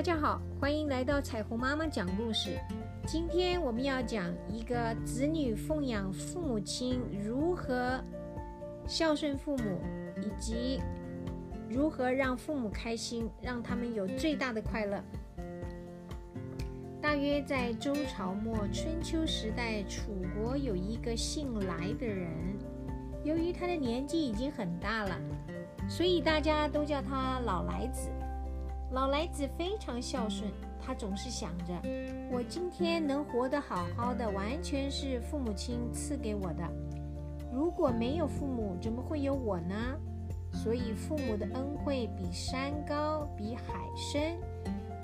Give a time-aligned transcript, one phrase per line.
[0.00, 2.58] 大家好，欢迎来到彩虹妈妈讲故事。
[3.06, 8.02] 今天我们要讲一个子女奉养父母亲如何
[8.86, 9.78] 孝顺父母，
[10.22, 10.80] 以及
[11.68, 15.04] 如何让父母开心，让他们有最大的快乐。
[17.02, 22.30] 大约在周朝末春秋时代，楚国有一个姓来的人，
[23.22, 25.20] 由于他的年纪已经很大了，
[25.90, 28.08] 所以大家都叫他老来子。
[28.92, 31.74] 老来子非常孝顺，他总是想着：
[32.32, 36.68] 我今天能活得好好的，完全是父母亲赐给我的。
[37.52, 39.74] 如果没有父母，怎么会有我呢？
[40.52, 44.36] 所以父母的恩惠比山高，比海深。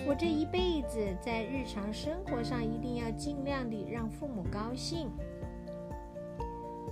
[0.08, 5.08] 我这一辈子在日常生活上一定要尽量地让父母高兴。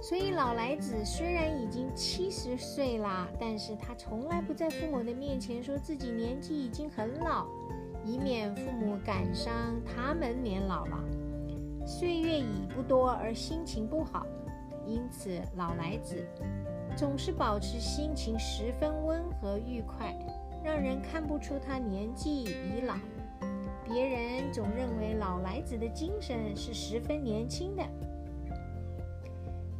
[0.06, 7.46] 所以老来子虽然已经七十岁啦，但是他从来不在父母的面前说自己年纪已经很老，
[8.04, 11.02] 以免父母感伤他们年老了。
[11.86, 14.26] 岁月已不多，而心情不好，
[14.86, 16.22] 因此老来子
[16.94, 20.14] 总是保持心情十分温和愉快，
[20.62, 22.94] 让人看不出他年纪已老。
[23.82, 27.82] 别人总认为老来子的精神是十分年轻的。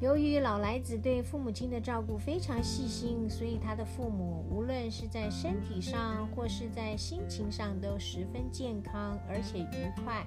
[0.05, 10.23] 由于老来子对父母亲的照顾非常细心，所以他的父母无论是在身体上或是在心情上都十分健康而且愉快。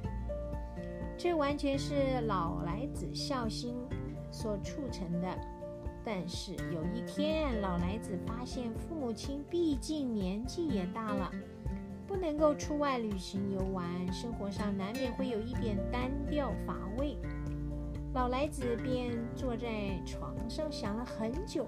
[1.15, 1.93] 这完全是
[2.25, 3.75] 老来子孝心
[4.31, 5.27] 所促成的。
[6.03, 11.29] 但是有一天，老来子发现父母亲毕竟年纪也大了，
[12.07, 16.96] 不能够出外旅行游玩，生活上难免会有一点单调乏味。
[18.27, 21.65] 老来子便坐在床上想了很久。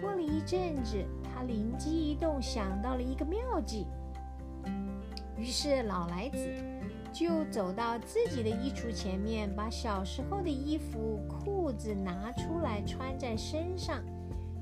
[0.00, 3.86] 过了一阵子，他灵机一动，想到了一个妙计。
[5.36, 6.38] 于是老来子
[7.12, 14.02] 就走到自己的衣橱前面，把小时候的衣服、裤子拿出来穿在身上，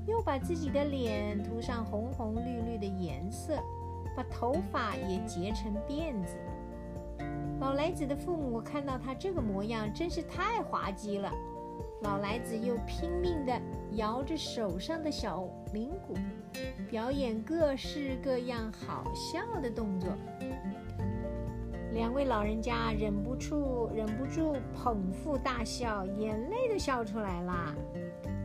[0.05, 3.57] 又把自己的脸涂上红红绿绿的颜色，
[4.17, 6.35] 把头发也结成辫子。
[7.59, 11.31] 老来子的父母看到他这个模样，真是太滑稽了。
[12.01, 13.61] 老来子又拼命地
[13.93, 16.13] 摇着手上的小铃鼓，
[16.89, 20.09] 表演各式各样好笑的动作。
[21.93, 27.73] 两位老人家忍不住忍不住捧腹大笑，眼泪都笑出来了。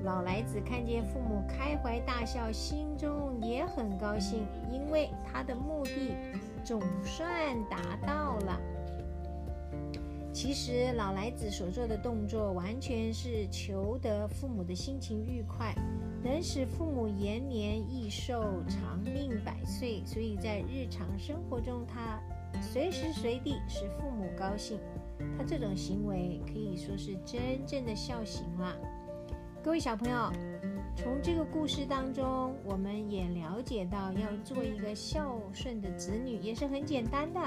[0.04, 6.16] 老来子看见父母开怀大笑，心中也很高兴，因为他的目的
[6.64, 7.28] 总算
[7.68, 7.76] 达
[8.06, 8.29] 到。
[10.42, 15.74] 其实老来子所做的动作，完全是求得父母的心情愉快，
[16.24, 20.02] 能使父母延年益寿、长命百岁。
[20.06, 22.18] 所以在日常生活中，他
[22.62, 24.78] 随时随地使父母高兴。
[25.36, 28.74] 他这种行为可以说是真正的孝行了。
[29.62, 30.32] 各位小朋友，
[30.96, 37.40] 从这个故事当中，我们也了解到，要做一个孝顺的子女，也是很简单的。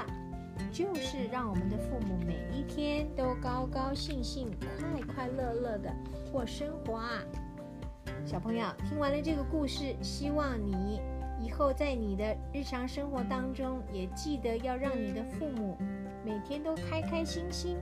[0.72, 5.92] 就是让我们的父母每一天都高高兴兴、快快乐乐的
[6.32, 7.22] 过生活啊！
[8.24, 11.00] 小朋友听完了这个故事，希望你
[11.40, 15.76] 以后在你的日常生活当中也记得要让你的父母
[16.24, 17.76] 每天都开开心心，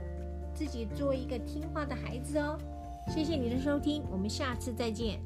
[0.53, 2.57] 自己做一个听话的孩子哦。
[3.07, 5.19] 谢谢你的收听，我们下次再见。